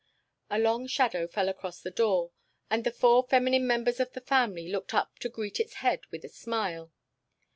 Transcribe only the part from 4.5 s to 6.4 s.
looked up to greet its head with a